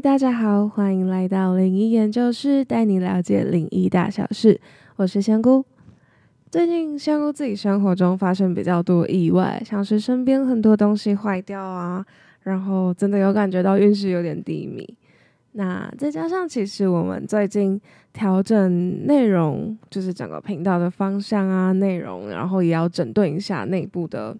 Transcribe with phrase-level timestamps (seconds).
[0.00, 4.60] 大家好，欢迎来到灵异研究室，带你了解灵异大小事。
[4.94, 5.64] 我是香菇。
[6.52, 12.06] 最近香菇自己生活中发生比较多意外，像是身边很多东西坏掉啊，
[12.42, 14.88] 然后真的有感觉到运势有点低迷。
[15.52, 17.80] 那再加上其实我们最近
[18.12, 24.36] 调整内容，就是整个频道的方向啊，内容，然后也要整顿一下内部的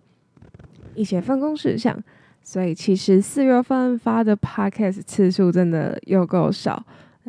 [0.95, 2.00] 一些分工事项。
[2.48, 6.82] 所以其实四月份发的 podcast 次数真的又够少，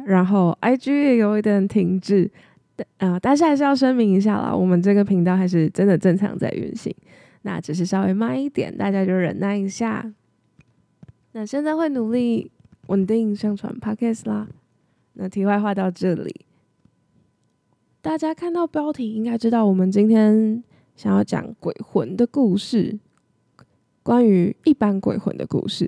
[0.05, 2.31] 然后 IG 也有一点停滞，
[2.99, 6.95] 呃，但是还是要声明一下啦，我们这个频道还是真的正常在运行，
[7.41, 10.09] 那只是稍微慢一点，大家就忍耐一下。
[11.33, 12.49] 那现在会努力
[12.87, 14.47] 稳定上传 podcast 啦。
[15.15, 16.45] 那题外话到这里，
[18.01, 20.63] 大家看到标题应该知道我们今天
[20.95, 22.97] 想要讲鬼魂的故事。
[24.09, 25.87] 关于一般鬼魂的故事，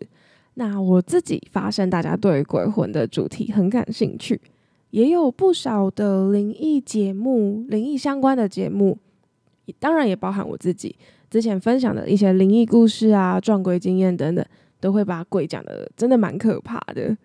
[0.54, 4.40] 那我自己发现大家对鬼魂的主题很感兴趣，
[4.92, 8.96] 也有不少的灵异节目、灵异相关的节目，
[9.80, 10.96] 当然也包含我自己
[11.32, 14.46] 之前分享的一些灵异故事啊、撞鬼经验等等，
[14.80, 17.18] 都会把鬼讲的真的蛮可怕的。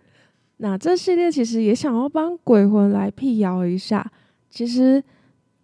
[0.56, 4.10] 那这系列其实也想要帮鬼魂来辟谣一下，
[4.48, 5.04] 其实，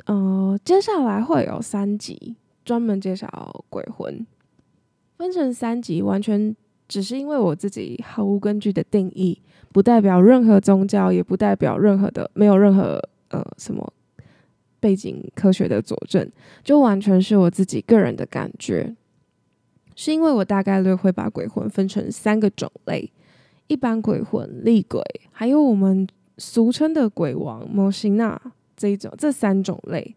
[0.05, 4.27] 呃，接下来会有三集专门介绍鬼魂。
[5.23, 6.53] 分成三集，完全
[6.89, 13.93] 只是因为我自己毫无根据的定义，不代表任何宗教，也不代表任何的，没有任何呃什么
[14.81, 16.29] 背景科学的佐证，
[16.65, 18.97] 就完全是我自己个人的感觉。
[19.95, 23.13] 是因为我大概率会把鬼魂分成三个种类：
[23.69, 25.01] 一般鬼魂、厉鬼，
[25.31, 26.05] 还有我们
[26.37, 28.43] 俗称的鬼王摩西娜
[28.77, 30.17] 这一种，这三种类。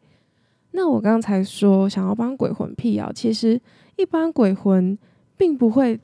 [0.75, 3.59] 那我刚才说想要帮鬼魂辟谣，其实。
[3.97, 4.97] 一般鬼魂
[5.37, 5.97] 并不会，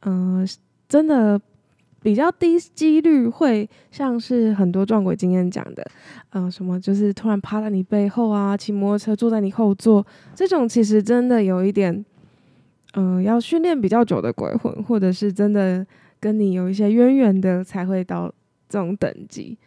[0.00, 0.48] 嗯，
[0.88, 1.38] 真的
[2.00, 5.86] 比较低几率会像是很多撞鬼经验讲的，
[6.30, 12.02] 嗯，什么就是突然趴在你背后啊，骑摩托车坐在你后座，这种其实真的有一点，
[12.94, 15.86] 嗯，要训练比较久的鬼魂，或者是真的
[16.18, 18.32] 跟你有一些渊源的，才会到
[18.70, 19.58] 这种等级。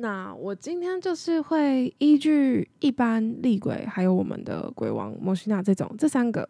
[0.00, 6.48] 那我今天就是会依据一般厉鬼，还有我们的鬼王摩西娜这种这三个。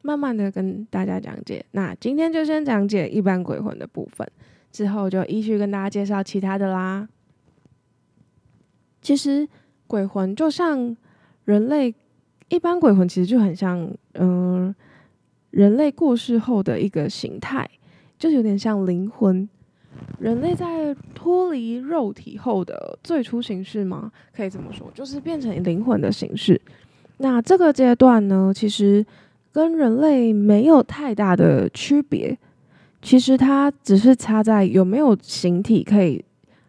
[0.00, 4.26] 慢慢的跟大家讲解，那今天就先讲解一般鬼魂的部分，
[4.70, 7.08] 之后就依序跟大家介绍其他的啦。
[9.02, 9.46] 其实
[9.88, 10.96] 鬼魂就像
[11.44, 11.92] 人类，
[12.48, 14.72] 一般鬼魂其实就很像，嗯，
[15.50, 17.68] 人类过世后的一个形态，
[18.18, 19.48] 就是有点像灵魂。
[20.18, 24.10] 人类在脱离肉体后的最初形式吗？
[24.34, 26.60] 可以这么说，就是变成灵魂的形式。
[27.18, 29.04] 那这个阶段呢，其实。
[29.50, 32.38] 跟人类没有太大的区别，
[33.02, 36.22] 其实它只是差在有没有形体可以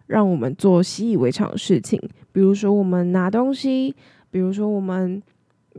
[0.08, 3.94] 让我们做习以为常的事情，比如说我们拿东西，
[4.32, 5.22] 比如说我们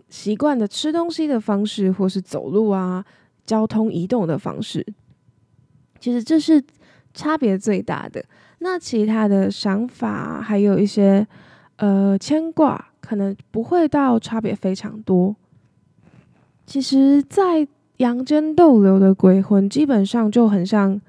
[0.08, 3.04] 习惯的吃东西的方式，或是走路啊、
[3.44, 4.86] 交通移动的方式，
[5.98, 6.62] 其实这是
[7.14, 8.24] 差别最大的。
[8.58, 11.26] 那其他的想法还有一些
[11.76, 15.34] 呃牵挂，可能不会到差别非常多。
[16.66, 17.66] 其实，在
[17.96, 21.00] 阳间逗留的鬼魂，基本上就很像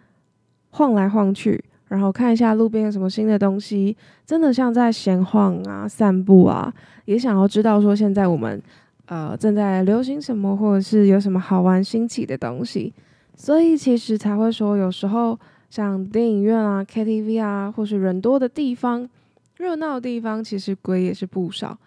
[0.71, 3.95] 晃来晃去，然后看一下路边有什么新的东西，
[4.25, 6.73] 真的像在闲晃啊、散步啊，
[7.05, 8.61] 也想要知道说现在我们
[9.05, 12.93] 呃正在流行什么，或者是有什么好玩新奇的东西，
[13.35, 15.37] 所以其实才会说，有时候
[15.71, 19.09] 像电影院啊、KTV 啊，或是人多的地方、
[19.55, 21.79] 热闹的地方，其实鬼也是不少。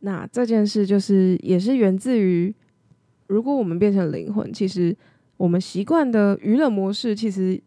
[0.00, 2.54] 那这件事就是也是源自于。
[3.26, 4.96] 如果我们变成灵魂，其实
[5.36, 7.60] 我们习惯的娱乐模式其实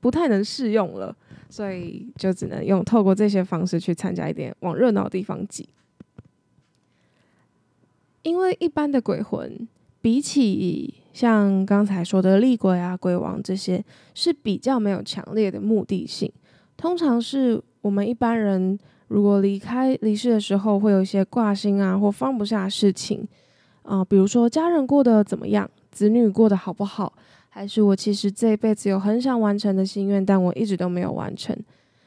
[0.00, 1.14] 不太能适用了，
[1.48, 5.68] 所以就只能用透过这些方式去参加一点往热闹地方挤。
[8.22, 9.68] 因为一般的鬼魂
[10.00, 13.84] 比起像刚才说的厉鬼啊、鬼王这些，
[14.14, 16.30] 是比较没有强烈的目的性。
[16.76, 18.78] 通常是我们一般人
[19.08, 23.26] 如果离开离世的时候，会有一些挂心啊或放不下事情。
[23.82, 27.12] 啊，比如说家人过得怎么样，子女过得好不好，
[27.48, 31.56] 还是我其实这一辈子有很想完成的心愿，但我一直都没有完成。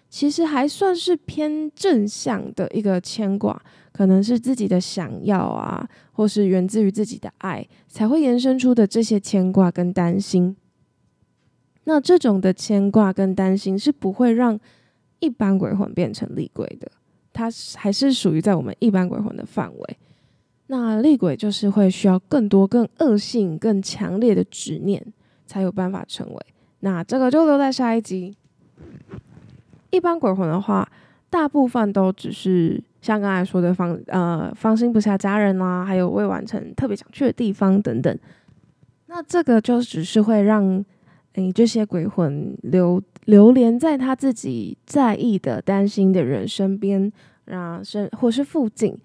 [0.10, 3.62] 其实还算是偏正向的一个牵挂，
[3.96, 10.54] 可能是自己的想要啊，或是源自于自己的爱，才会延伸出的这些牵挂跟担心。
[11.86, 14.60] 那这种的牵挂跟担心是不会让
[15.20, 16.92] 一般鬼魂变成厉鬼的，
[17.32, 19.98] 它还是属于在我们一般鬼魂的范围。
[20.68, 25.02] 那厉鬼就是会需要更多、更恶性、更强烈的执念，
[25.46, 26.46] 才有办法成为。
[26.82, 28.36] 那这个就留在下一集。
[29.90, 30.92] 一般鬼魂的话，
[31.30, 38.18] 大部分都只是像刚才说的放呃放心不下家人啦，还有未完成特别想去的地方等等。
[39.06, 40.84] 那这个就只是会让
[41.34, 47.12] 诶这些鬼魂留流连在他自己在意的、担心的人身边，
[47.46, 48.98] 啊身或是附近，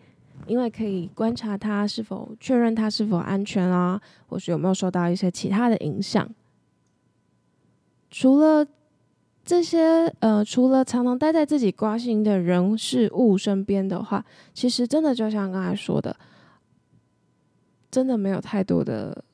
[0.47, 6.27] 因为可以观察他是否确认他是否安全啊，或是有没有受到一些其他的影响。
[8.11, 8.67] 除了
[9.51, 14.25] 这些，呃，除了常常待在自己关心的人事物身边的话，
[14.55, 16.17] 其实真的就像刚才说的，
[17.91, 19.25] 真的没有太多的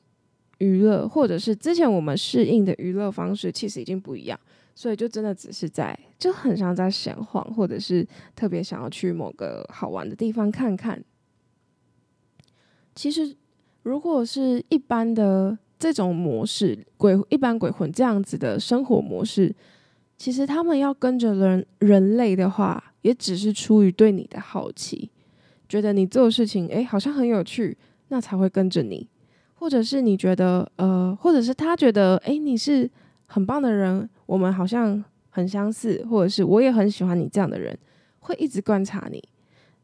[0.57, 4.39] 娱乐，或者是之前我们适应的娱乐方式，其实已经不一样，
[4.73, 8.03] 所以就真的只是在，就很像在闲晃，或者是
[8.35, 10.99] 特别想要去某个好玩的地方看看。
[12.95, 13.37] 其实，
[13.83, 15.59] 如果是一般的。
[15.79, 19.55] 这种模式，鬼一般鬼魂这样子的生活模式，
[20.17, 25.11] 其实他们要跟着人人类的话，也只是出于对你的好奇，
[25.69, 27.77] 觉得你做的事情，诶好像很有趣，
[28.07, 29.07] 那才会跟着你，
[29.53, 32.89] 或者是你觉得，呃，或者是他觉得，诶你是
[33.27, 37.77] 很棒的人，我们好像很相似，或者是我也很喜欢你这样的人，
[38.19, 39.23] 会一直观察你，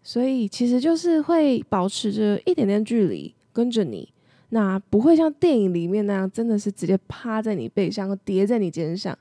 [0.02, 4.10] 所以其实就是会保持着一点点距离，跟着你。
[4.50, 9.16] 那不会像电影里面那样，真的是直接趴在你背上，叠在你肩上。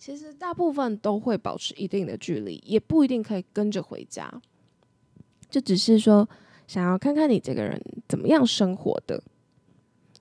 [0.00, 4.32] 其实大部分都会保持一定的距离，也不一定可以跟着回家。
[5.50, 6.26] 就只是说，
[6.66, 9.22] 想要看看你这个人怎么样生活的，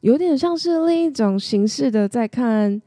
[0.02, 2.82] 有点像是另一种形式的在看，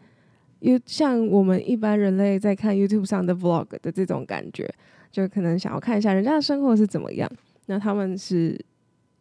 [0.59, 4.71] 又像我们一般人类在看 YouTube 上的 Vlog 的这种感觉，
[5.11, 7.31] 就可能想要看一下人家的生活是怎么样。
[7.65, 8.63] 那他们是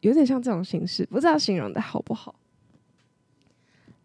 [0.01, 2.35] 有点像这种形式，不知道形容的好不好。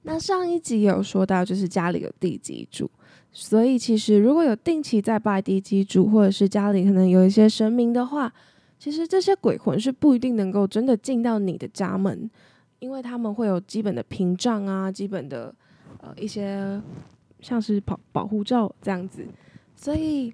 [0.09, 2.89] 那上一集有说到，就是家里有地基主，
[3.33, 8.33] 所以其实如果有定期在拜地基主，或者是家里可能有一些神明的话，
[8.79, 12.31] 其实这些鬼魂是不一定能够真的进到你的家门，
[12.79, 15.53] 因为他们会有基本的屏障啊，基本的
[15.99, 16.81] 呃一些
[17.41, 19.27] 像是保保护罩这样子，
[19.75, 20.33] 所以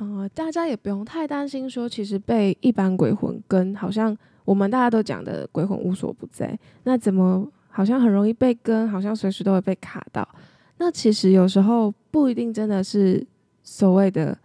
[0.00, 7.48] 呃大家也不用太担心说，其实被一般鬼魂跟好像我们大家都讲的鬼魂无所不在，那怎么？
[7.74, 10.28] 好像很容易被跟，好像随时都会被卡到。
[10.76, 13.26] 那其实有时候不一定真的是
[13.62, 14.36] 所谓的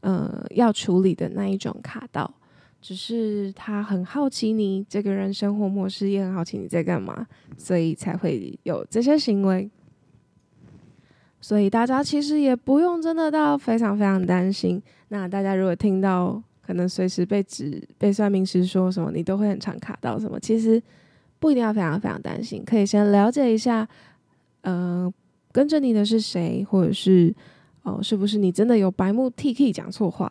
[0.00, 2.28] 呃要处理的那一种卡到，
[2.80, 7.24] 只是他很好奇你这个人生活模式，也很好奇你在干嘛，
[7.56, 9.70] 所以才会有这些行为。
[11.40, 14.82] 所以大家其实也不用真的到非常非常担心。
[15.08, 20.82] 那大家如果听到可能随时被指被算命师说什么，你都会很常卡到什么，其实。
[21.42, 23.88] 不一定要非常非常担心，可以先了解一下，
[24.60, 25.12] 呃，
[25.50, 27.34] 跟着你的是谁，或者是
[27.82, 30.30] 哦，是不是你真的有白目 T K 讲错话？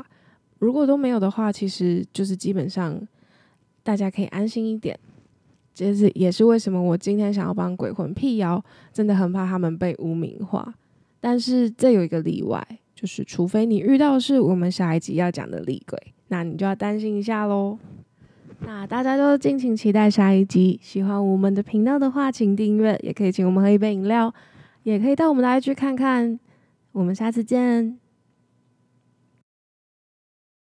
[0.60, 3.06] 如果都没有的话，其实就是基本上
[3.84, 4.98] 大家可以安心一点。
[5.74, 8.64] 这是也是为什么我今天想要帮鬼魂辟谣，
[8.94, 10.74] 真的很怕他们被污名化。
[11.20, 12.66] 但是这有一个例外，
[12.96, 16.00] 就是除非你遇到是我们下一集要讲的厉鬼，
[16.30, 17.78] 那你就要担心一下喽。
[18.64, 20.80] 那大家都敬请期待下一集。
[20.82, 24.34] 喜欢我们的频道的话，请订阅，也可以请我们喝一杯饮料，
[24.84, 26.40] 也可以到我们的 IG 看看。
[26.92, 28.01] 我们下次见。